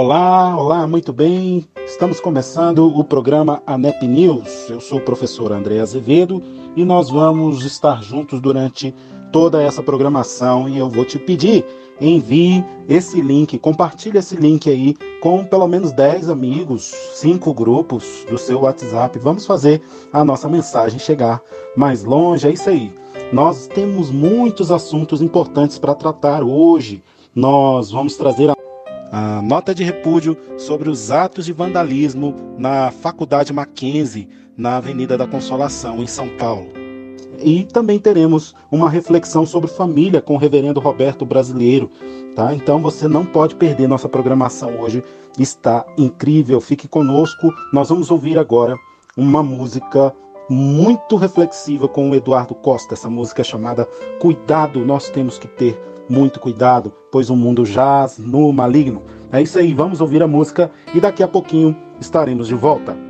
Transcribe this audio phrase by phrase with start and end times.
[0.00, 1.66] Olá, olá, muito bem.
[1.84, 4.70] Estamos começando o programa ANEP News.
[4.70, 6.40] Eu sou o professor André Azevedo
[6.76, 8.94] e nós vamos estar juntos durante
[9.32, 11.66] toda essa programação e eu vou te pedir,
[12.00, 16.84] envie esse link, compartilhe esse link aí com pelo menos 10 amigos,
[17.14, 19.18] 5 grupos do seu WhatsApp.
[19.18, 21.42] Vamos fazer a nossa mensagem chegar
[21.76, 22.94] mais longe, é isso aí.
[23.32, 27.02] Nós temos muitos assuntos importantes para tratar hoje.
[27.34, 28.67] Nós vamos trazer a
[29.10, 35.26] a nota de repúdio sobre os atos de vandalismo na Faculdade Mackenzie, na Avenida da
[35.26, 36.68] Consolação, em São Paulo.
[37.40, 41.88] E também teremos uma reflexão sobre família com o reverendo Roberto Brasileiro,
[42.34, 42.52] tá?
[42.52, 45.04] Então você não pode perder nossa programação hoje,
[45.38, 46.60] está incrível.
[46.60, 47.52] Fique conosco.
[47.72, 48.76] Nós vamos ouvir agora
[49.16, 50.12] uma música
[50.48, 53.84] muito reflexiva com o Eduardo Costa, essa música chamada
[54.18, 59.02] Cuidado, nós temos que ter muito cuidado, pois o mundo jaz no maligno.
[59.32, 63.07] É isso aí, vamos ouvir a música e daqui a pouquinho estaremos de volta.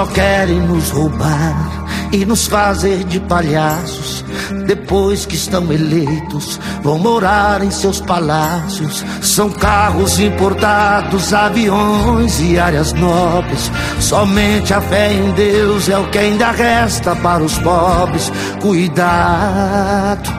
[0.00, 4.24] Só querem nos roubar e nos fazer de palhaços.
[4.66, 9.04] Depois que estão eleitos, vão morar em seus palácios.
[9.20, 13.70] São carros importados, aviões e áreas nobres.
[14.00, 18.32] Somente a fé em Deus é o que ainda resta para os pobres.
[18.58, 20.30] Cuidado,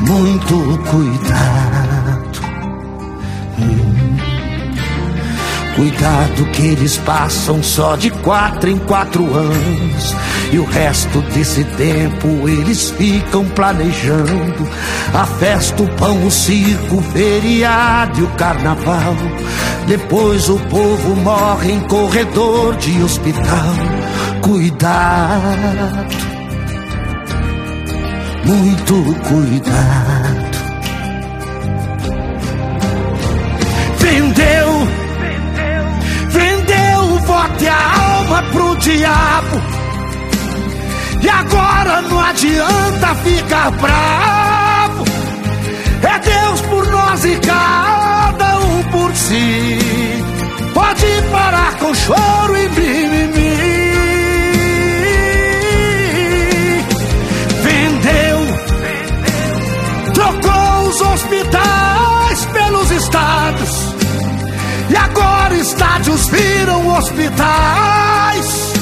[0.00, 1.91] muito cuidado.
[5.74, 10.14] Cuidado que eles passam só de quatro em quatro anos.
[10.52, 14.68] E o resto desse tempo eles ficam planejando
[15.14, 19.16] a festa, o pão, o circo, o feriado e o carnaval.
[19.86, 23.74] Depois o povo morre em corredor de hospital.
[24.42, 25.42] Cuidado,
[28.44, 30.52] muito cuidado.
[33.98, 35.01] Vendeu
[38.52, 39.62] pro diabo.
[41.22, 45.04] E agora não adianta ficar bravo.
[46.02, 49.78] É Deus por nós e cada um por si.
[50.74, 54.21] Pode parar com choro e mimimi.
[65.72, 68.72] Estádios viram hospitais.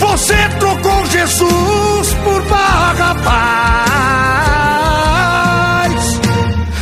[0.00, 3.70] Você trocou Jesus por Barrabás.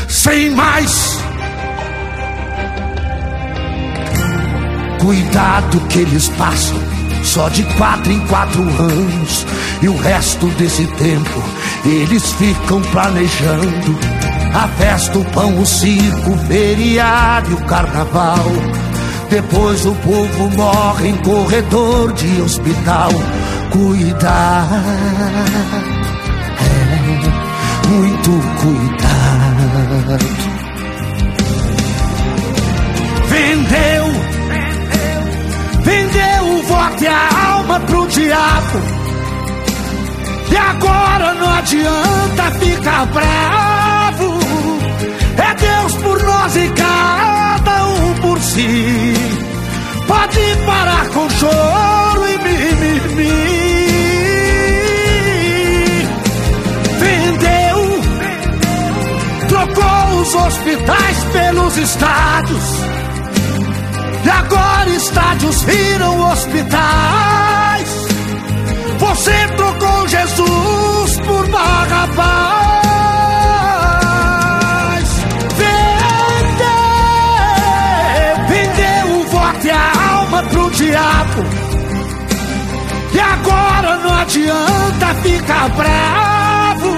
[0.08, 1.18] Sem mais.
[5.00, 6.78] Cuidado que eles passam
[7.22, 9.46] só de quatro em quatro anos.
[9.82, 11.42] E o resto desse tempo
[11.84, 13.98] eles ficam planejando
[14.54, 18.44] a festa, o pão, o circo, o feriado e o carnaval.
[19.30, 23.10] Depois o povo morre em corredor de hospital.
[23.70, 24.66] Cuidar,
[26.60, 28.30] é, muito
[28.62, 29.08] cuidado.
[33.28, 34.06] Vendeu,
[35.82, 38.78] vendeu o voto e a alma pro diabo.
[40.50, 44.38] E agora não adianta ficar bravo.
[45.36, 46.68] É Deus por nós e
[47.68, 49.14] cada um por si.
[50.06, 53.28] Pode parar com choro e mimimi.
[56.98, 58.00] Vendeu,
[59.48, 62.64] trocou os hospitais pelos estádios.
[64.25, 67.88] E agora estádios viram hospitais.
[68.98, 72.68] Você trocou Jesus por Barrabás.
[80.50, 81.42] pro diabo.
[83.12, 86.96] E agora não adianta ficar bravo.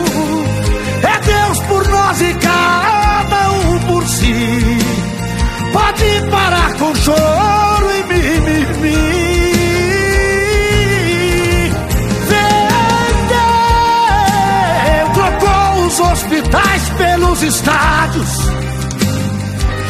[1.03, 4.79] É Deus por nós e cada um por si.
[5.73, 9.21] Pode parar com choro e mimimi.
[16.41, 18.31] hospitais, pelos estádios.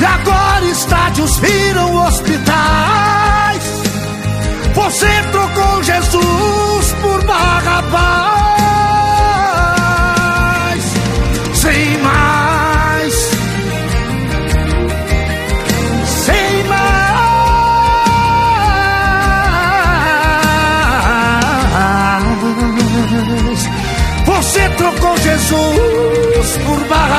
[0.01, 3.10] E agora estádios viram hospitais.
[4.91, 7.95] Você trocou Jesus por Barrabás.
[11.55, 13.15] Sem mais.
[16.07, 17.21] Sem mais.
[24.27, 27.10] Você trocou Jesus por Barrabás.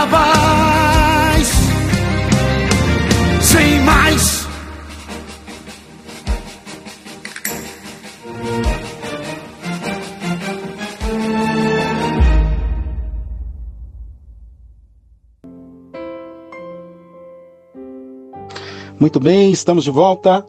[19.02, 20.46] Muito bem, estamos de volta.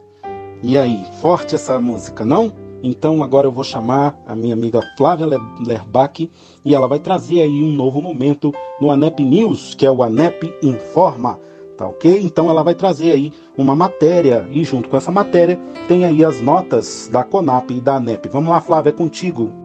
[0.61, 2.53] E aí, forte essa música, não?
[2.83, 6.29] Então agora eu vou chamar a minha amiga Flávia Lerbach
[6.63, 10.53] e ela vai trazer aí um novo momento no ANEP News, que é o ANEP
[10.61, 11.39] Informa,
[11.75, 12.21] tá ok?
[12.21, 16.39] Então ela vai trazer aí uma matéria e junto com essa matéria tem aí as
[16.39, 18.29] notas da CONAP e da ANEP.
[18.29, 19.62] Vamos lá, Flávia, é contigo.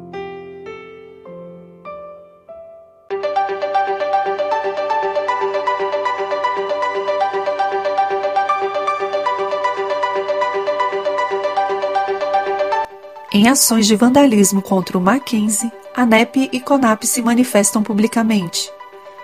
[13.38, 18.69] Em ações de vandalismo contra o Mackenzie, ANEP e CONAP se manifestam publicamente.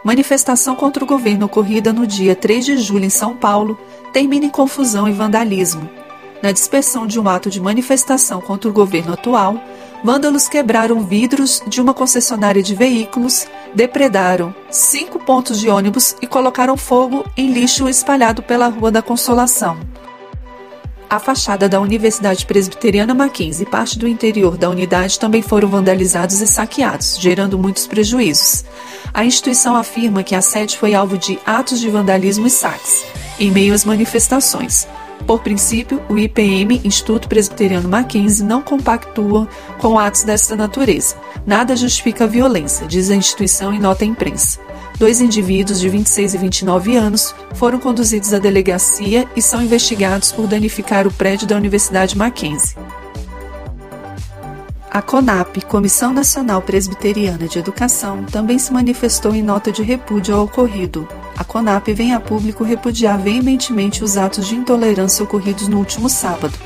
[0.05, 3.76] Manifestação contra o governo ocorrida no dia 3 de julho em São Paulo
[4.12, 5.90] termina em confusão e vandalismo.
[6.40, 9.61] Na dispersão de um ato de manifestação contra o governo atual,
[10.05, 16.76] vândalos quebraram vidros de uma concessionária de veículos, depredaram cinco pontos de ônibus e colocaram
[16.76, 19.76] fogo em lixo espalhado pela Rua da Consolação.
[21.14, 26.40] A fachada da Universidade Presbiteriana Mackenzie e parte do interior da unidade também foram vandalizados
[26.40, 28.64] e saqueados, gerando muitos prejuízos.
[29.12, 33.05] A instituição afirma que a sede foi alvo de atos de vandalismo e saques,
[33.38, 34.88] em meio às manifestações.
[35.25, 39.46] Por princípio, o IPM, Instituto Presbiteriano Mackenzie, não compactua
[39.78, 41.14] com atos desta natureza.
[41.46, 44.58] Nada justifica a violência, diz a instituição em nota à imprensa.
[44.99, 50.46] Dois indivíduos de 26 e 29 anos foram conduzidos à delegacia e são investigados por
[50.46, 52.76] danificar o prédio da Universidade Mackenzie.
[54.88, 60.44] A CONAP, Comissão Nacional Presbiteriana de Educação, também se manifestou em nota de repúdio ao
[60.44, 61.08] ocorrido.
[61.37, 66.56] A CONAP vem a público repudiar veementemente os atos de intolerância ocorridos no último sábado,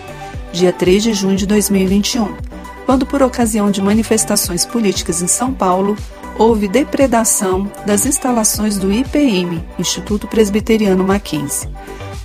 [0.52, 2.36] dia 3 de junho de 2021,
[2.84, 5.96] quando, por ocasião de manifestações políticas em São Paulo,
[6.38, 11.68] houve depredação das instalações do IPM, Instituto Presbiteriano Mackenzie.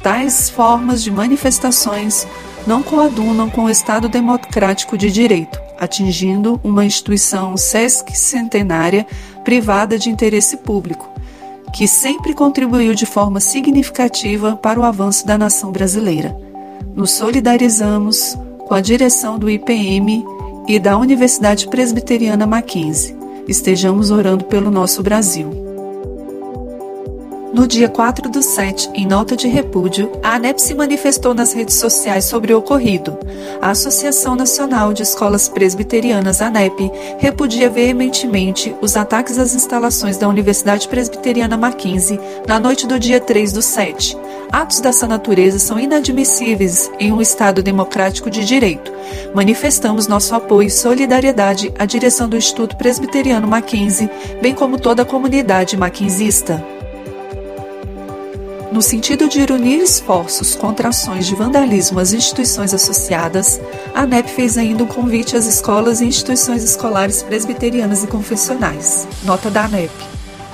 [0.03, 2.27] Tais formas de manifestações
[2.67, 9.05] não coadunam com o Estado democrático de direito, atingindo uma instituição sesquicentenária
[9.43, 11.09] privada de interesse público,
[11.73, 16.37] que sempre contribuiu de forma significativa para o avanço da nação brasileira.
[16.95, 18.37] Nos solidarizamos
[18.67, 20.23] com a direção do IPM
[20.67, 25.62] e da Universidade Presbiteriana Mackenzie estejamos orando pelo nosso Brasil.
[27.53, 31.75] No dia 4 do 7, em nota de repúdio, a ANEP se manifestou nas redes
[31.75, 33.15] sociais sobre o ocorrido.
[33.61, 40.87] A Associação Nacional de Escolas Presbiterianas, ANEP, repudia veementemente os ataques às instalações da Universidade
[40.87, 44.17] Presbiteriana Mackenzie na noite do dia 3 do 7.
[44.51, 48.91] Atos dessa natureza são inadmissíveis em um Estado democrático de direito.
[49.31, 54.09] Manifestamos nosso apoio e solidariedade à direção do Instituto Presbiteriano Mackenzie,
[54.41, 56.72] bem como toda a comunidade mackenzista.
[58.73, 63.61] No sentido de unir esforços contra ações de vandalismo às instituições associadas,
[63.93, 69.07] a ANEP fez ainda um convite às escolas e instituições escolares presbiterianas e confessionais.
[69.23, 69.91] Nota da ANEP.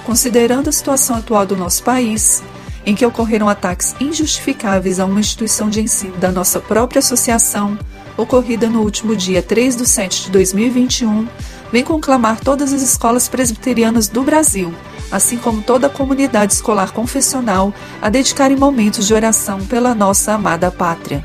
[0.06, 2.44] Considerando a situação atual do nosso país,
[2.86, 7.80] em que ocorreram ataques injustificáveis a uma instituição de ensino da nossa própria associação,
[8.18, 11.26] ocorrida no último dia 3 de 7 de 2021,
[11.72, 14.74] vem conclamar todas as escolas presbiterianas do Brasil
[15.12, 20.72] assim como toda a comunidade escolar confessional, a dedicarem momentos de oração pela nossa amada
[20.72, 21.24] pátria.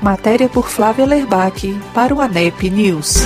[0.00, 3.22] Matéria por Flávia Lerbach para o ANEP News.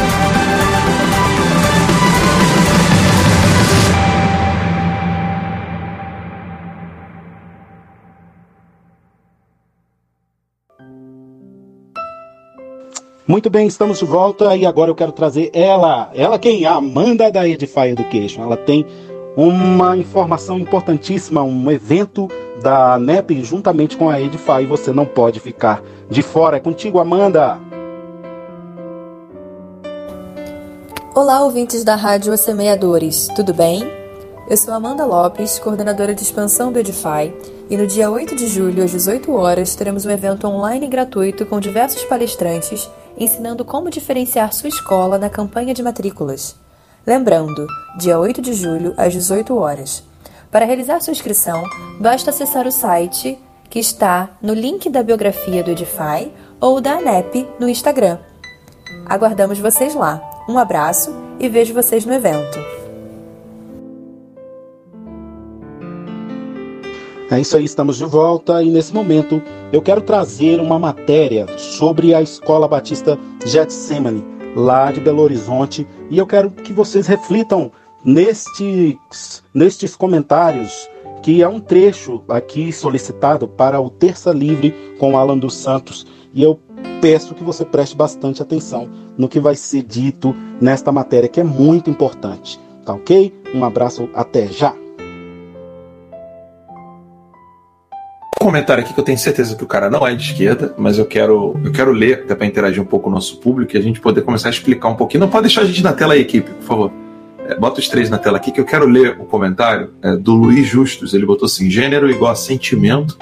[13.28, 16.12] Muito bem, estamos de volta e agora eu quero trazer ela.
[16.14, 16.64] Ela quem?
[16.64, 18.40] A Amanda da Edify Education.
[18.40, 18.87] Ela tem
[19.37, 22.28] uma informação importantíssima, um evento
[22.62, 24.64] da NEP juntamente com a Edify.
[24.68, 26.59] Você não pode ficar de fora.
[26.59, 27.59] É contigo, Amanda.
[31.12, 33.90] Olá, ouvintes da Rádio Assemeadores, tudo bem?
[34.49, 37.35] Eu sou Amanda Lopes, coordenadora de expansão do Edify,
[37.68, 41.59] e no dia 8 de julho, às 18 horas, teremos um evento online gratuito com
[41.59, 46.56] diversos palestrantes ensinando como diferenciar sua escola na campanha de matrículas.
[47.06, 47.66] Lembrando,
[47.99, 50.02] dia 8 de julho, às 18 horas.
[50.50, 51.62] Para realizar sua inscrição,
[52.00, 57.49] basta acessar o site que está no link da biografia do Edify ou da ANEP
[57.61, 58.18] no Instagram.
[59.06, 60.20] Aguardamos vocês lá.
[60.49, 62.65] Um abraço e vejo vocês no evento.
[67.28, 69.42] É isso aí, estamos de volta e nesse momento
[69.73, 76.18] eu quero trazer uma matéria sobre a Escola Batista Getsemane, lá de Belo Horizonte, e
[76.18, 77.73] eu quero que vocês reflitam
[78.04, 80.88] nestes, nestes comentários
[81.21, 86.40] que é um trecho aqui solicitado para o Terça Livre com Alan dos Santos, e
[86.45, 86.61] eu
[87.00, 91.45] peço que você preste bastante atenção no que vai ser dito nesta matéria, que é
[91.45, 92.61] muito importante.
[92.85, 93.35] Tá ok?
[93.52, 94.86] Um abraço, até já!
[98.46, 101.04] Comentário aqui que eu tenho certeza que o cara não é de esquerda, mas eu
[101.04, 103.82] quero, eu quero ler até para interagir um pouco com o nosso público e a
[103.82, 105.22] gente poder começar a explicar um pouquinho.
[105.22, 106.92] Não pode deixar a gente na tela aí, equipe, por favor.
[107.48, 110.32] É, bota os três na tela aqui que eu quero ler o comentário é, do
[110.34, 111.12] Luiz Justus.
[111.12, 113.18] Ele botou assim: gênero igual a sentimento,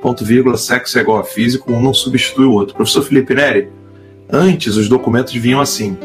[0.00, 2.76] ponto vírgula, sexo é igual a físico, um não substitui o outro.
[2.76, 3.68] Professor Felipe Neri,
[4.30, 5.98] antes os documentos vinham assim: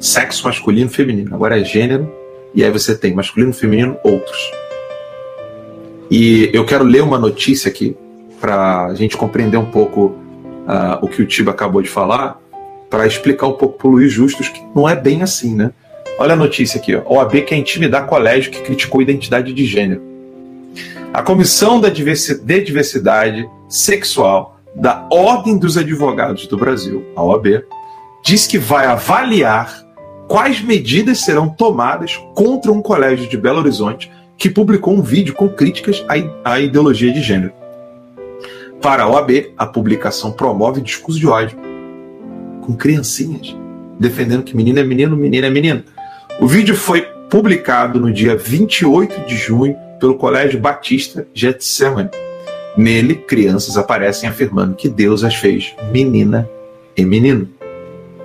[0.00, 1.32] sexo masculino, feminino.
[1.36, 2.12] Agora é gênero,
[2.52, 4.50] e aí você tem masculino, feminino, outros.
[6.10, 7.96] E eu quero ler uma notícia aqui
[8.40, 12.38] para a gente compreender um pouco uh, o que o Tiba acabou de falar,
[12.90, 15.72] para explicar um pouco para o Luiz Justus que não é bem assim, né?
[16.18, 17.02] Olha a notícia aqui, ó.
[17.06, 20.02] OAB quer intimidar colégio que criticou identidade de gênero.
[21.12, 27.64] A Comissão da Diversidade Sexual da Ordem dos Advogados do Brasil, a OAB,
[28.24, 29.84] diz que vai avaliar
[30.26, 35.48] quais medidas serão tomadas contra um colégio de Belo Horizonte que publicou um vídeo com
[35.48, 36.04] críticas
[36.44, 37.57] à ideologia de gênero.
[38.80, 41.58] Para a OAB, a publicação promove discurso de ódio
[42.62, 43.56] com criancinhas,
[43.98, 45.82] defendendo que menino é menino, menino é menino.
[46.40, 52.10] O vídeo foi publicado no dia 28 de junho pelo Colégio Batista Getsemane.
[52.76, 56.48] Nele, crianças aparecem afirmando que Deus as fez menina
[56.96, 57.48] e menino.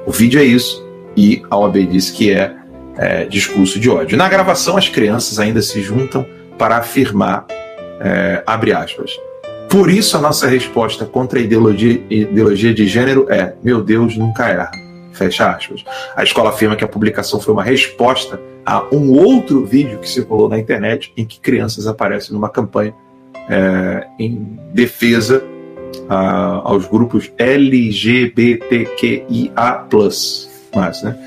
[0.05, 0.86] O vídeo é isso,
[1.17, 2.55] e a OAB diz que é,
[2.98, 4.17] é discurso de ódio.
[4.17, 6.25] Na gravação, as crianças ainda se juntam
[6.57, 7.48] para afirmar,
[8.00, 9.17] é, abre aspas,
[9.74, 14.48] por isso, a nossa resposta contra a ideologia, ideologia de gênero é: meu Deus, nunca
[14.48, 14.70] erra.
[15.13, 15.84] Fecha aspas.
[16.15, 20.48] A escola afirma que a publicação foi uma resposta a um outro vídeo que circulou
[20.48, 22.94] na internet em que crianças aparecem numa campanha
[23.50, 25.44] é, em defesa
[26.08, 28.68] a, aos grupos LGBTQIA.
[30.75, 31.18] Mas, né?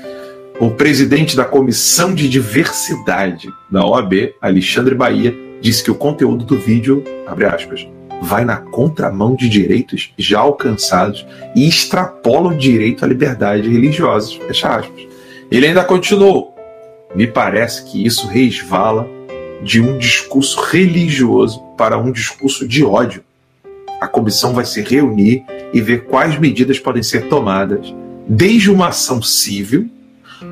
[0.57, 6.57] O presidente da Comissão de Diversidade da OAB, Alexandre Bahia, disse que o conteúdo do
[6.57, 7.85] vídeo, abre aspas,
[8.21, 14.31] vai na contramão de direitos já alcançados e extrapola o direito à liberdade religiosa.
[14.47, 15.07] Fecha aspas.
[15.51, 16.55] Ele ainda continuou.
[17.15, 19.07] Me parece que isso resvala
[19.63, 23.23] de um discurso religioso para um discurso de ódio.
[23.99, 25.43] A comissão vai se reunir
[25.73, 27.93] e ver quais medidas podem ser tomadas,
[28.27, 29.89] desde uma ação civil,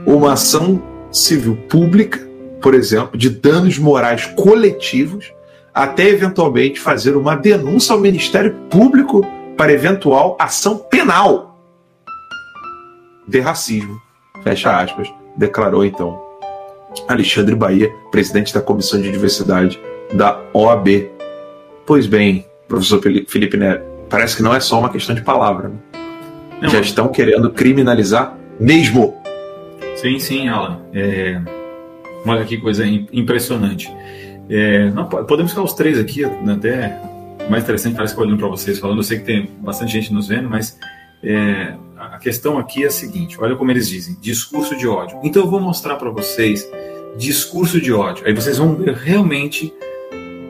[0.06, 0.82] uma ação
[1.12, 2.20] civil pública,
[2.62, 5.32] por exemplo, de danos morais coletivos,
[5.76, 9.22] até eventualmente fazer uma denúncia ao Ministério Público
[9.58, 11.60] para eventual ação penal
[13.28, 14.00] de racismo.
[14.42, 16.24] Fecha aspas, declarou então
[17.10, 19.78] Alexandre Bahia, presidente da Comissão de Diversidade
[20.14, 21.10] da OAB.
[21.86, 25.70] Pois bem, professor Felipe Neto, parece que não é só uma questão de palavra.
[25.70, 25.76] Né?
[26.62, 29.22] Não, Já estão querendo criminalizar mesmo.
[29.98, 30.80] Sim, sim, Alan.
[30.94, 31.42] É...
[32.26, 33.92] Olha que coisa impressionante.
[34.50, 37.02] É, não, podemos ficar os três aqui, né, até
[37.50, 39.00] mais interessante parece que olhando para vocês falando.
[39.00, 40.78] Eu sei que tem bastante gente nos vendo, mas
[41.24, 45.20] é, a questão aqui é a seguinte: olha como eles dizem, discurso de ódio.
[45.24, 46.70] Então eu vou mostrar para vocês
[47.18, 48.26] discurso de ódio.
[48.26, 49.74] Aí vocês vão ver realmente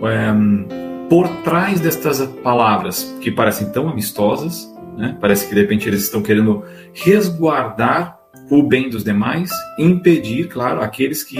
[0.03, 5.17] é, por trás destas palavras que parecem tão amistosas, né?
[5.19, 9.49] parece que de repente eles estão querendo resguardar o bem dos demais,
[9.79, 11.37] impedir, claro, aqueles que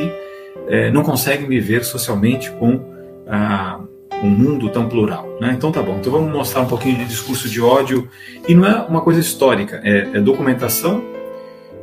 [0.68, 2.80] é, não conseguem viver socialmente com
[3.28, 3.80] ah,
[4.24, 5.38] um mundo tão plural.
[5.40, 5.54] Né?
[5.56, 8.10] Então tá bom, então vamos mostrar um pouquinho de discurso de ódio.
[8.48, 11.04] E não é uma coisa histórica, é, é documentação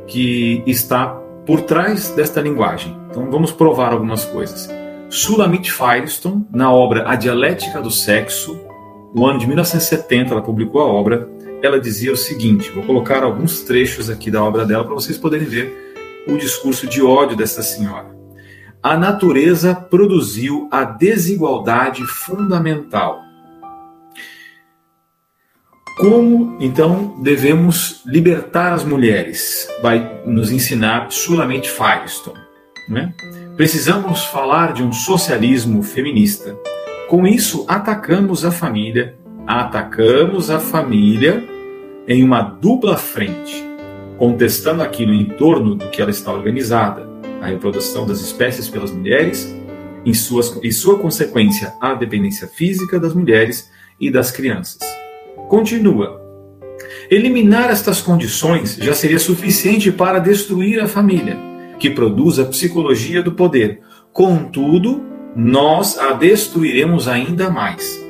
[0.07, 1.07] que está
[1.45, 2.95] por trás desta linguagem.
[3.09, 4.69] Então vamos provar algumas coisas.
[5.09, 8.59] Sulamit Firestone, na obra A Dialética do Sexo,
[9.13, 11.29] no ano de 1970, ela publicou a obra.
[11.61, 15.47] Ela dizia o seguinte: vou colocar alguns trechos aqui da obra dela para vocês poderem
[15.47, 15.71] ver
[16.27, 18.12] o discurso de ódio dessa senhora.
[18.83, 23.21] A natureza produziu a desigualdade fundamental.
[25.97, 29.69] Como então devemos libertar as mulheres?
[29.81, 32.41] Vai nos ensinar Sulamite Firestone.
[32.89, 33.13] Né?
[33.55, 36.53] Precisamos falar de um socialismo feminista.
[37.07, 39.15] Com isso, atacamos a família,
[39.47, 41.41] atacamos a família
[42.05, 43.63] em uma dupla frente,
[44.17, 47.12] contestando aquilo em torno do que ela está organizada,
[47.43, 49.53] a reprodução das espécies pelas mulheres,
[50.05, 53.69] em, suas, em sua consequência, a dependência física das mulheres
[53.99, 54.79] e das crianças.
[55.49, 56.21] Continua.
[57.11, 61.37] Eliminar estas condições já seria suficiente para destruir a família,
[61.77, 63.81] que produz a psicologia do poder.
[64.13, 65.03] Contudo,
[65.35, 68.01] nós a destruiremos ainda mais.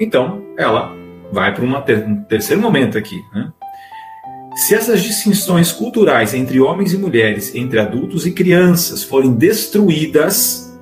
[0.00, 0.96] Então, ela
[1.30, 3.20] vai para um terceiro momento aqui.
[3.34, 3.52] Né?
[4.54, 10.76] Se essas distinções culturais entre homens e mulheres, entre adultos e crianças forem destruídas,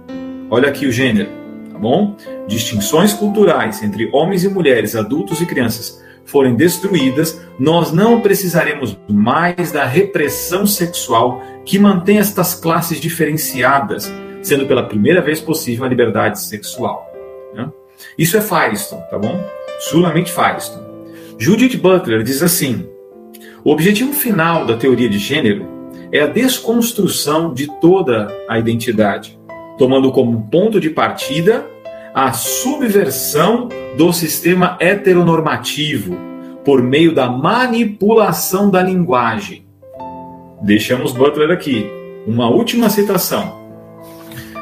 [0.51, 1.29] olha aqui o gênero,
[1.71, 2.17] tá bom?
[2.47, 9.71] Distinções culturais entre homens e mulheres, adultos e crianças forem destruídas, nós não precisaremos mais
[9.73, 16.41] da repressão sexual que mantém estas classes diferenciadas, sendo pela primeira vez possível a liberdade
[16.41, 17.11] sexual.
[17.55, 17.71] Né?
[18.17, 19.43] Isso é Firestone, tá bom?
[19.81, 20.87] Sulamente Firestone.
[21.39, 22.89] Judith Butler diz assim:
[23.65, 25.67] o objetivo final da teoria de gênero
[26.13, 29.39] é a desconstrução de toda a identidade,
[29.77, 31.67] tomando como ponto de partida
[32.15, 36.17] a subversão do sistema heteronormativo
[36.65, 39.67] por meio da manipulação da linguagem.
[40.63, 41.87] Deixamos Butler aqui.
[42.27, 43.57] Uma última citação,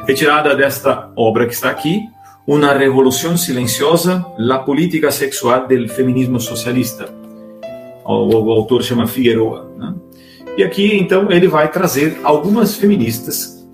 [0.05, 2.01] retirada desta obra que está aqui,
[2.49, 7.26] Una revolución silenciosa, la política sexual del feminismo socialista.
[8.07, 9.71] O, autor chama Figueroa.
[9.77, 9.93] Né?
[10.57, 13.67] E aqui, então, ele vai trazer algumas feministas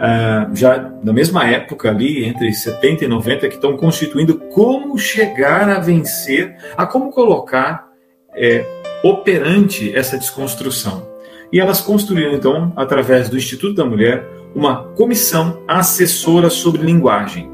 [0.00, 5.68] uh, já na mesma época ali, entre 70 e 90, que estão constituindo como chegar
[5.68, 7.88] a vencer, a como colocar
[8.34, 8.64] é,
[9.02, 11.08] operante essa desconstrução.
[11.52, 14.24] E elas construíram, então, através do Instituto da Mulher,
[14.54, 17.50] uma comissão assessora sobre linguagem.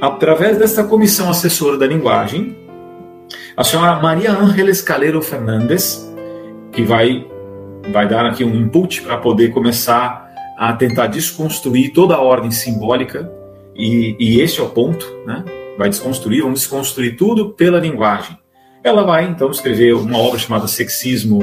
[0.00, 2.56] Através dessa comissão assessora da linguagem,
[3.56, 6.12] a senhora Maria Ángeles Calero Fernandes,
[6.72, 7.24] que vai,
[7.92, 13.30] vai dar aqui um input para poder começar a tentar desconstruir toda a ordem simbólica,
[13.76, 15.44] e, e esse é o ponto, né?
[15.78, 18.36] vai desconstruir, vamos desconstruir tudo pela linguagem.
[18.82, 21.40] Ela vai então escrever uma obra chamada Sexismo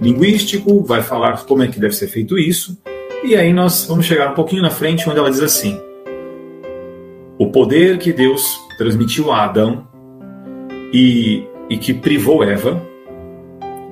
[0.00, 2.78] Linguístico, vai falar como é que deve ser feito isso,
[3.24, 5.80] e aí nós vamos chegar um pouquinho na frente onde ela diz assim:
[7.38, 9.86] o poder que Deus transmitiu a Adão
[10.92, 12.82] e, e que privou Eva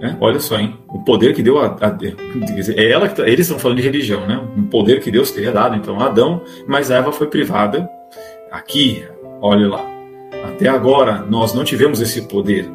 [0.05, 0.19] né?
[0.21, 0.77] Olha só, hein?
[0.89, 1.99] O poder que deu a, a
[2.77, 4.39] é ela que tá, eles estão falando de religião, né?
[4.55, 7.89] Um poder que Deus teria dado então a Adão, mas Eva foi privada.
[8.53, 9.03] Aqui,
[9.41, 9.83] olha lá.
[10.47, 12.69] Até agora nós não tivemos esse poder.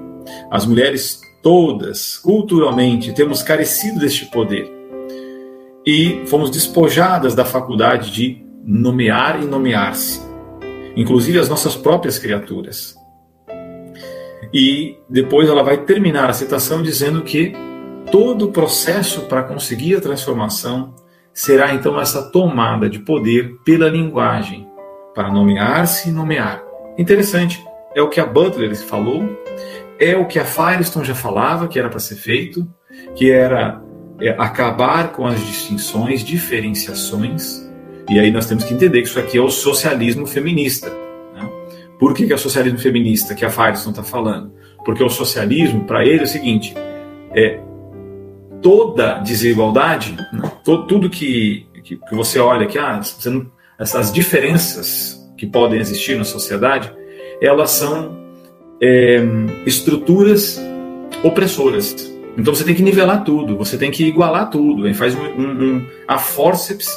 [0.50, 4.68] As mulheres todas, culturalmente, temos carecido deste poder.
[5.86, 10.20] E fomos despojadas da faculdade de nomear e nomear-se,
[10.96, 12.99] inclusive as nossas próprias criaturas.
[14.54, 17.54] E depois ela vai terminar a citação dizendo que
[18.12, 20.96] todo o processo para conseguir a transformação
[21.34, 24.68] será então essa tomada de poder pela linguagem,
[25.14, 26.64] para nomear-se e nomear.
[26.98, 27.64] Interessante,
[27.96, 29.38] é o que a Butler falou,
[30.00, 32.68] é o que a Firestone já falava que era para ser feito,
[33.16, 33.82] que era
[34.20, 37.70] é, acabar com as distinções, diferenciações,
[38.10, 40.92] e aí nós temos que entender que isso aqui é o socialismo feminista.
[42.00, 44.54] Por que, que é o socialismo feminista que a Firestone está falando?
[44.86, 46.74] Porque o socialismo, para ele, é o seguinte:
[47.36, 47.60] é
[48.62, 55.46] toda desigualdade, né, tudo que, que, que, você olha que ah, não, essas diferenças que
[55.46, 56.92] podem existir na sociedade,
[57.42, 58.18] elas são
[58.82, 59.22] é,
[59.66, 60.60] estruturas
[61.22, 62.10] opressoras.
[62.38, 65.64] Então você tem que nivelar tudo, você tem que igualar tudo, e faz um, um,
[65.64, 66.90] um, a forceps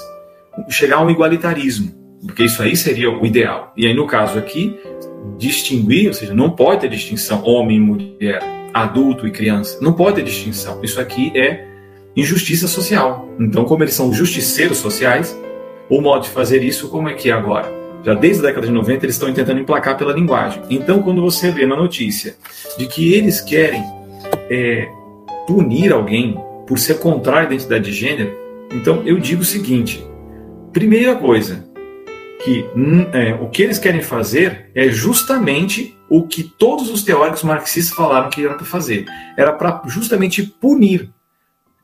[0.68, 3.72] chegar a um igualitarismo porque isso aí seria o ideal.
[3.76, 4.78] E aí, no caso aqui,
[5.38, 8.40] distinguir, ou seja, não pode ter distinção homem e mulher,
[8.72, 9.78] adulto e criança.
[9.80, 10.80] Não pode ter distinção.
[10.82, 11.66] Isso aqui é
[12.14, 13.28] injustiça social.
[13.38, 15.36] Então, como eles são justiceiros sociais,
[15.88, 17.70] o modo de fazer isso, como é que é agora?
[18.04, 20.62] Já desde a década de 90 eles estão tentando emplacar pela linguagem.
[20.70, 22.34] Então, quando você vê na notícia
[22.78, 23.82] de que eles querem
[24.50, 24.88] é,
[25.46, 28.32] punir alguém por ser contrário à identidade de gênero,
[28.72, 30.04] então eu digo o seguinte:
[30.72, 31.64] primeira coisa,
[32.42, 37.42] que hum, é, o que eles querem fazer é justamente o que todos os teóricos
[37.42, 39.06] marxistas falaram que era para fazer.
[39.36, 41.10] Era para justamente punir.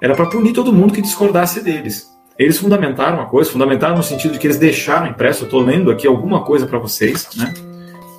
[0.01, 2.07] era para punir todo mundo que discordasse deles.
[2.39, 5.43] Eles fundamentaram a coisa, fundamentaram no sentido de que eles deixaram impresso.
[5.43, 7.53] Eu estou lendo aqui alguma coisa para vocês, né?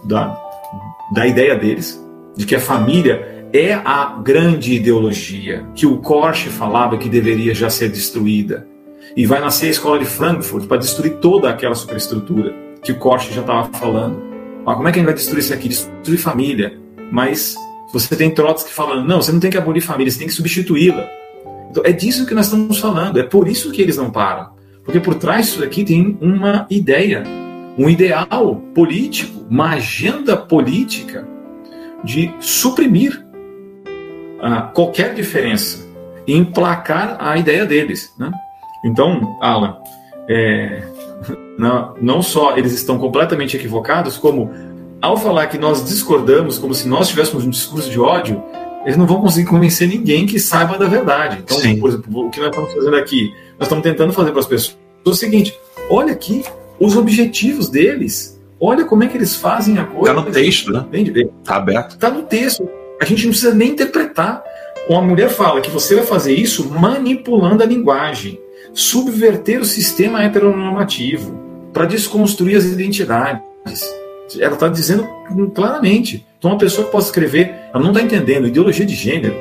[0.03, 0.37] Da,
[1.13, 2.03] da ideia deles,
[2.35, 7.69] de que a família é a grande ideologia que o Korsch falava que deveria já
[7.69, 8.67] ser destruída.
[9.19, 13.33] E vai nascer a escola de Frankfurt para destruir toda aquela superestrutura que o Korsch
[13.33, 14.17] já estava falando.
[14.65, 15.67] Ah, como é que a gente vai destruir isso aqui?
[15.67, 16.79] Destruir família.
[17.11, 17.53] Mas
[17.91, 21.05] você tem Trotsky falando, não, você não tem que abolir família, você tem que substituí-la.
[21.69, 24.51] Então, é disso que nós estamos falando, é por isso que eles não param.
[24.85, 27.25] Porque por trás disso aqui tem uma ideia,
[27.77, 31.27] um ideal político, uma agenda política
[32.05, 33.21] de suprimir
[34.41, 35.85] ah, qualquer diferença
[36.25, 38.13] e emplacar a ideia deles.
[38.17, 38.31] Né?
[38.83, 39.77] Então, Alan,
[40.27, 40.81] é,
[41.57, 44.51] não, não só eles estão completamente equivocados, como
[45.01, 48.43] ao falar que nós discordamos, como se nós tivéssemos um discurso de ódio,
[48.85, 51.39] eles não vão conseguir convencer ninguém que saiba da verdade.
[51.43, 51.79] Então, Sim.
[51.79, 53.33] por exemplo, o que nós estamos fazendo aqui?
[53.57, 55.57] Nós estamos tentando fazer para as pessoas o seguinte:
[55.89, 56.43] olha aqui
[56.79, 60.11] os objetivos deles, olha como é que eles fazem a coisa.
[60.11, 60.85] Está no texto, né?
[61.41, 61.91] Está aberto.
[61.91, 62.69] Está no texto.
[63.01, 64.43] A gente não precisa nem interpretar.
[64.89, 68.39] Uma mulher fala que você vai fazer isso manipulando a linguagem,
[68.73, 71.37] subverter o sistema heteronormativo,
[71.73, 73.41] para desconstruir as identidades.
[74.39, 75.07] Ela está dizendo
[75.53, 76.25] claramente.
[76.37, 79.35] Então, uma pessoa que possa escrever, ela não está entendendo ideologia de gênero.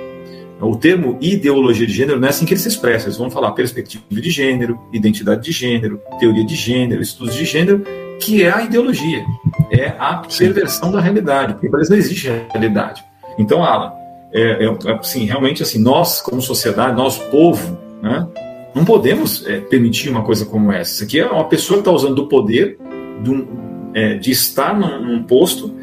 [0.61, 3.07] O termo ideologia de gênero não é assim que ele se expressa.
[3.07, 7.85] Eles vão falar perspectiva de gênero, identidade de gênero, teoria de gênero, estudos de gênero,
[8.21, 9.25] que é a ideologia,
[9.71, 11.53] é a perversão da realidade.
[11.53, 13.05] Porque para eles não existe realidade.
[13.39, 13.93] Então, Alan,
[14.33, 18.27] é, é, assim, realmente assim, nós como sociedade, nós povo, né,
[18.75, 20.93] não podemos é, permitir uma coisa como essa.
[20.93, 22.79] Isso aqui é uma pessoa que está usando o poder
[23.23, 23.47] de, um,
[23.95, 25.75] é, de estar num, num, posto,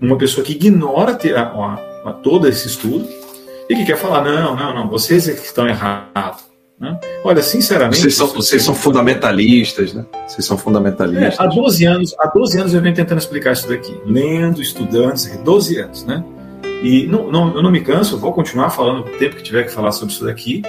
[0.00, 3.06] uma pessoa que ignora ter, a, a, a, todo esse estudo
[3.68, 6.50] e que quer falar: não, não, não, vocês é que estão errados.
[6.78, 6.98] Né?
[7.22, 8.00] Olha, sinceramente.
[8.00, 10.06] Vocês são, vocês são fundamentalistas, né?
[10.26, 11.38] Vocês são fundamentalistas.
[11.38, 15.14] É, há 12 anos, há 12 anos eu venho tentando explicar isso daqui, lendo, estudando,
[15.44, 16.24] 12 anos, né?
[16.82, 19.70] E não, não, eu não me canso, vou continuar falando o tempo que tiver que
[19.70, 20.62] falar sobre isso daqui.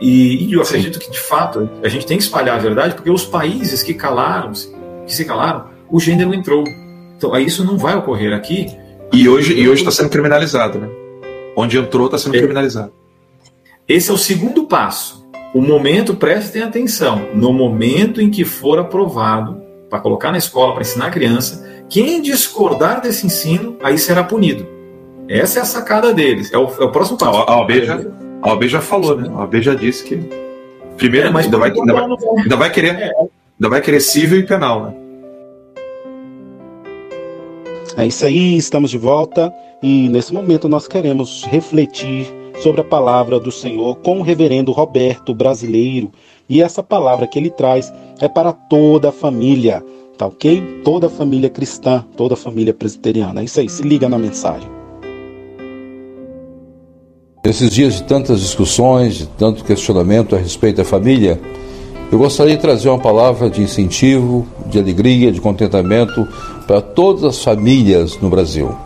[0.00, 3.10] E, e eu acredito que, de fato, a gente tem que espalhar a verdade, porque
[3.10, 4.52] os países que calaram,
[5.06, 6.64] que se calaram, o gênero entrou.
[7.16, 8.66] Então, isso não vai ocorrer aqui.
[9.12, 10.88] E hoje e hoje está sendo criminalizado, né?
[11.56, 12.38] Onde entrou está sendo é.
[12.38, 12.92] criminalizado.
[13.88, 15.26] Esse é o segundo passo.
[15.54, 20.82] O momento, prestem atenção, no momento em que for aprovado para colocar na escola, para
[20.82, 24.66] ensinar a criança, quem discordar desse ensino, aí será punido.
[25.26, 26.52] Essa é a sacada deles.
[26.52, 27.38] É o, é o próximo passo.
[27.38, 27.98] A OAB já,
[28.42, 29.28] a OAB já falou, né?
[29.28, 30.16] A OAB já disse que.
[30.96, 32.04] Primeiro, é, mas ainda, vai, ainda, vai,
[32.38, 32.94] ainda vai querer.
[32.94, 33.12] É.
[33.60, 34.94] Ainda vai querer civil e penal, né?
[37.96, 43.40] É isso aí, estamos de volta e nesse momento nós queremos refletir sobre a palavra
[43.40, 46.12] do Senhor com o reverendo Roberto Brasileiro.
[46.48, 49.84] E essa palavra que ele traz é para toda a família,
[50.16, 50.80] tá ok?
[50.84, 53.40] Toda a família cristã, toda a família presbiteriana.
[53.40, 54.77] É isso aí, se liga na mensagem.
[57.48, 61.40] Nesses dias de tantas discussões, de tanto questionamento a respeito da família,
[62.12, 66.28] eu gostaria de trazer uma palavra de incentivo, de alegria, de contentamento
[66.66, 68.76] para todas as famílias no Brasil.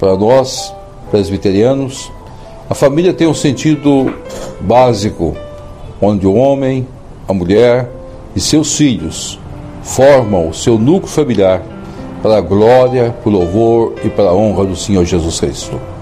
[0.00, 0.74] Para nós,
[1.12, 2.10] presbiterianos,
[2.68, 4.12] a família tem um sentido
[4.62, 5.36] básico,
[6.02, 6.88] onde o homem,
[7.28, 7.88] a mulher
[8.34, 9.38] e seus filhos
[9.84, 11.62] formam o seu núcleo familiar
[12.20, 15.95] para a glória, para o louvor e para a honra do Senhor Jesus Cristo.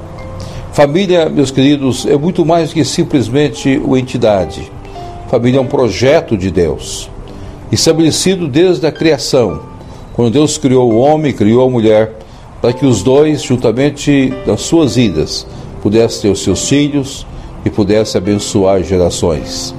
[0.75, 4.73] Família, meus queridos, é muito mais que simplesmente uma entidade.
[5.29, 7.09] Família é um projeto de Deus,
[7.71, 9.61] estabelecido desde a criação,
[10.15, 12.17] quando Deus criou o homem, criou a mulher,
[12.61, 15.47] para que os dois, juntamente nas suas vidas,
[15.81, 17.25] pudessem ter os seus filhos
[17.65, 19.73] e pudessem abençoar gerações.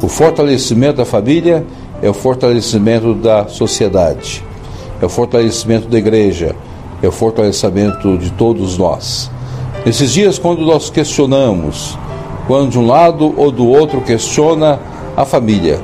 [0.00, 1.62] O fortalecimento da família
[2.00, 4.42] é o fortalecimento da sociedade,
[4.98, 6.56] é o fortalecimento da igreja,
[7.02, 9.30] é o fortalecimento de todos nós.
[9.88, 11.96] Nesses dias, quando nós questionamos,
[12.46, 14.78] quando de um lado ou do outro questiona
[15.16, 15.80] a família,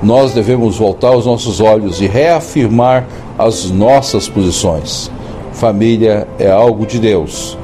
[0.00, 3.04] nós devemos voltar os nossos olhos e reafirmar
[3.36, 5.10] as nossas posições.
[5.52, 7.58] Família é algo de Deus,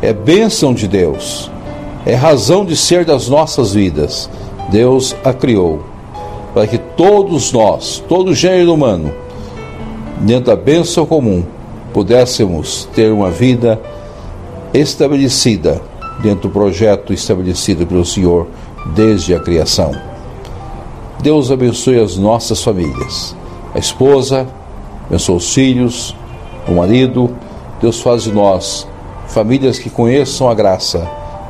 [0.00, 1.50] é bênção de Deus,
[2.06, 4.30] é razão de ser das nossas vidas.
[4.68, 5.80] Deus a criou
[6.54, 9.12] para que todos nós, todo gênero humano,
[10.20, 11.42] dentro da bênção comum,
[11.92, 13.80] pudéssemos ter uma vida
[14.78, 15.80] estabelecida
[16.22, 18.46] dentro do projeto estabelecido pelo Senhor
[18.94, 19.92] desde a criação.
[21.20, 23.34] Deus abençoe as nossas famílias,
[23.74, 24.46] a esposa,
[25.06, 26.16] abençoe os filhos,
[26.68, 27.30] o marido.
[27.80, 28.86] Deus faz de nós
[29.28, 31.06] famílias que conheçam a graça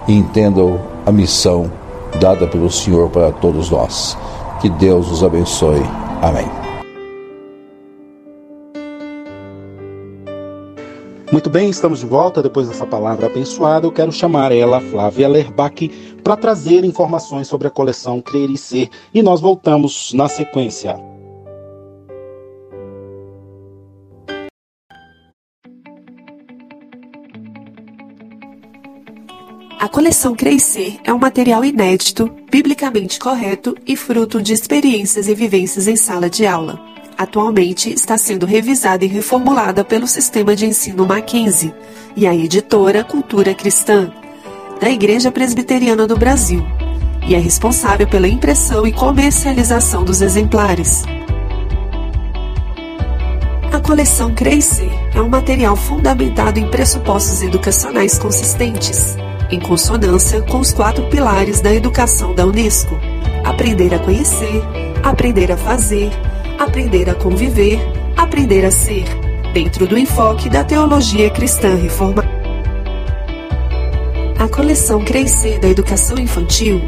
[0.08, 1.70] e entendam a missão
[2.18, 4.16] dada pelo Senhor para todos nós.
[4.60, 5.82] Que Deus os abençoe.
[6.22, 6.65] Amém.
[11.36, 13.86] Muito bem, estamos de volta depois dessa palavra abençoada.
[13.86, 15.86] Eu quero chamar ela, Flávia Lerbach,
[16.24, 20.98] para trazer informações sobre a coleção Crer e Ser e nós voltamos na sequência.
[29.78, 35.86] A coleção Crescer é um material inédito, biblicamente correto e fruto de experiências e vivências
[35.86, 36.95] em sala de aula.
[37.18, 41.74] Atualmente está sendo revisada e reformulada pelo sistema de ensino Mackenzie
[42.14, 44.12] e a editora Cultura Cristã,
[44.78, 46.62] da Igreja Presbiteriana do Brasil,
[47.26, 51.04] e é responsável pela impressão e comercialização dos exemplares.
[53.72, 59.16] A coleção Crescer é um material fundamentado em pressupostos educacionais consistentes
[59.50, 62.98] em consonância com os quatro pilares da educação da Unesco:
[63.44, 64.62] aprender a conhecer,
[65.02, 66.10] aprender a fazer,
[66.58, 67.78] aprender a conviver,
[68.16, 69.04] aprender a ser,
[69.52, 72.28] dentro do enfoque da teologia cristã reformada.
[74.38, 76.80] A coleção Crescer da Educação Infantil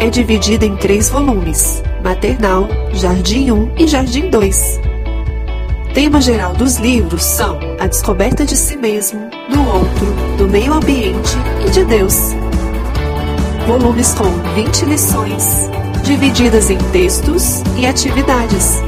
[0.00, 4.92] é dividida em três volumes: Maternal, Jardim 1 e Jardim 2
[5.94, 10.06] Tema geral dos livros são a descoberta de si mesmo, do outro,
[10.38, 12.32] do meio ambiente e de Deus.
[13.66, 15.68] Volumes com 20 lições,
[16.12, 18.82] divididas em textos e atividades.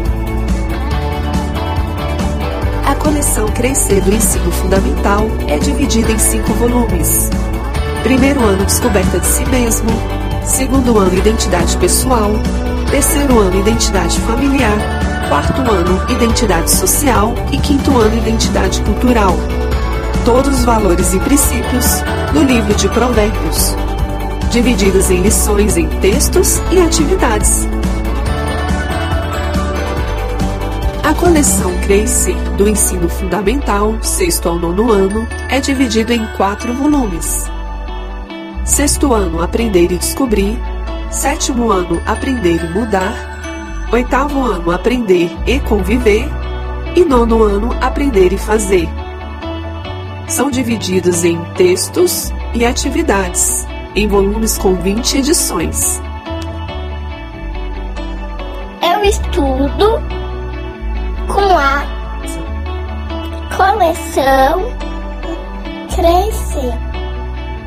[2.85, 7.31] A coleção Crescer do Ensino Fundamental é dividida em cinco volumes.
[8.03, 9.89] Primeiro ano Descoberta de si mesmo,
[10.45, 12.31] segundo ano Identidade Pessoal,
[12.91, 14.77] terceiro ano Identidade Familiar
[15.31, 19.35] quarto ano Identidade Social e quinto ano Identidade Cultural.
[20.27, 21.87] Todos os valores e princípios
[22.35, 23.75] do livro de Provérbios,
[24.55, 27.67] divididos em lições em textos e atividades.
[31.03, 37.51] A coleção Crescer do Ensino Fundamental, sexto ao nono ano, é dividido em quatro volumes.
[38.65, 40.57] Sexto ano Aprender e Descobrir,
[41.11, 46.29] sétimo ano Aprender e Mudar, Oitavo ano, aprender e conviver.
[46.95, 48.89] E nono ano, aprender e fazer.
[50.29, 56.01] São divididos em textos e atividades, em volumes com 20 edições.
[58.83, 60.03] Eu estudo
[61.29, 61.87] com a
[63.57, 64.73] coleção
[65.95, 66.73] Crescer.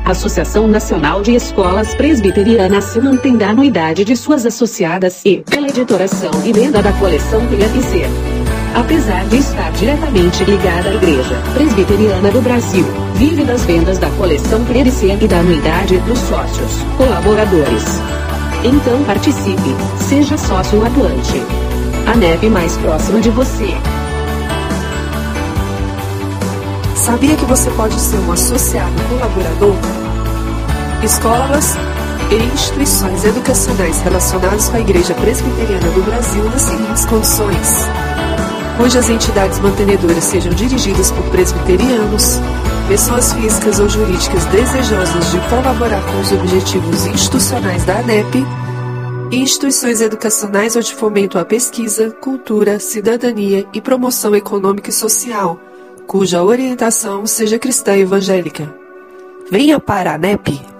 [0.04, 5.68] A Associação Nacional de Escolas Presbiterianas se mantém da anuidade de suas associadas e pela
[5.68, 8.37] editoração e venda da coleção PFC.
[8.78, 12.86] Apesar de estar diretamente ligada à Igreja Presbiteriana do Brasil,
[13.16, 17.82] vive das vendas da coleção PFC e da anuidade dos sócios, colaboradores.
[18.62, 19.74] Então participe,
[20.08, 21.42] seja sócio atuante.
[22.06, 23.66] A neve mais próxima de você.
[26.94, 29.74] Sabia que você pode ser um associado colaborador?
[31.02, 31.74] Escolas
[32.30, 37.88] e instituições educacionais relacionadas com a Igreja Presbiteriana do Brasil nas seguintes condições:
[38.78, 42.38] cujas entidades mantenedoras sejam dirigidas por presbiterianos,
[42.88, 48.46] pessoas físicas ou jurídicas desejosas de colaborar com os objetivos institucionais da ANEP,
[49.32, 55.60] instituições educacionais ou de fomento à pesquisa, cultura, cidadania e promoção econômica e social
[56.08, 58.74] cuja orientação seja cristã evangélica.
[59.50, 60.77] Venha para a NEP.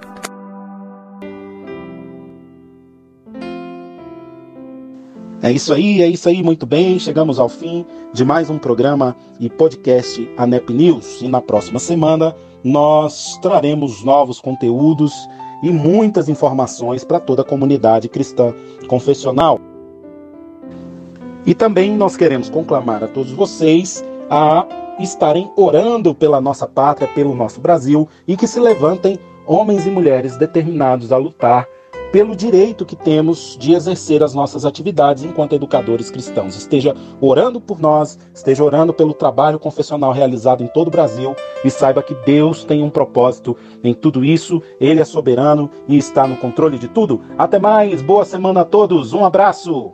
[5.41, 6.99] É isso aí, é isso aí, muito bem.
[6.99, 11.21] Chegamos ao fim de mais um programa e podcast ANEP News.
[11.21, 15.13] E na próxima semana nós traremos novos conteúdos
[15.63, 18.53] e muitas informações para toda a comunidade cristã
[18.89, 19.61] confessional.
[21.45, 24.67] E também nós queremos conclamar a todos vocês a
[24.99, 30.35] estarem orando pela nossa pátria, pelo nosso Brasil e que se levantem homens e mulheres
[30.35, 31.65] determinados a lutar
[32.11, 36.55] pelo direito que temos de exercer as nossas atividades enquanto educadores cristãos.
[36.55, 41.69] Esteja orando por nós, esteja orando pelo trabalho confessional realizado em todo o Brasil e
[41.69, 46.37] saiba que Deus tem um propósito em tudo isso, Ele é soberano e está no
[46.37, 47.21] controle de tudo.
[47.37, 49.93] Até mais, boa semana a todos, um abraço!